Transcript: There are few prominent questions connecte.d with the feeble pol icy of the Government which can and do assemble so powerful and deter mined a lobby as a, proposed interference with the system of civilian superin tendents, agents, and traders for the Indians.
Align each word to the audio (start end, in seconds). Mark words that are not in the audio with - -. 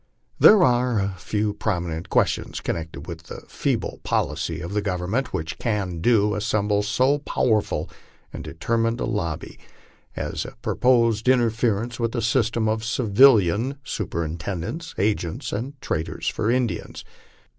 There 0.39 0.63
are 0.63 1.13
few 1.19 1.53
prominent 1.53 2.09
questions 2.09 2.59
connecte.d 2.59 3.01
with 3.05 3.25
the 3.27 3.41
feeble 3.47 3.99
pol 4.03 4.31
icy 4.31 4.59
of 4.59 4.73
the 4.73 4.81
Government 4.81 5.31
which 5.31 5.59
can 5.59 5.89
and 5.89 6.01
do 6.01 6.33
assemble 6.33 6.81
so 6.81 7.19
powerful 7.19 7.87
and 8.33 8.43
deter 8.43 8.77
mined 8.79 8.99
a 8.99 9.05
lobby 9.05 9.59
as 10.15 10.43
a, 10.43 10.55
proposed 10.63 11.29
interference 11.29 11.99
with 11.99 12.13
the 12.13 12.21
system 12.23 12.67
of 12.67 12.83
civilian 12.83 13.75
superin 13.85 14.39
tendents, 14.39 14.95
agents, 14.97 15.53
and 15.53 15.79
traders 15.81 16.27
for 16.27 16.47
the 16.47 16.55
Indians. 16.57 17.05